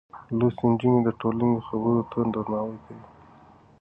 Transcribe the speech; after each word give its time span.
لوستې 0.37 0.63
نجونې 0.71 0.99
د 1.03 1.09
ټولنې 1.21 1.63
خبرو 1.67 2.01
ته 2.11 2.19
درناوی 2.33 2.77
کوي. 2.85 3.03